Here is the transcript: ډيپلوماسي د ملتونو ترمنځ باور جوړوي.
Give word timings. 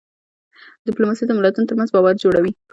ډيپلوماسي 0.85 1.23
د 1.25 1.31
ملتونو 1.37 1.67
ترمنځ 1.69 1.89
باور 1.95 2.13
جوړوي. 2.23 2.51